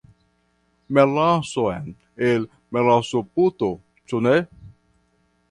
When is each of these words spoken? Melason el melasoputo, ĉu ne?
Melason 0.97 1.91
el 2.29 2.49
melasoputo, 2.77 3.71
ĉu 4.13 4.25
ne? 4.31 4.35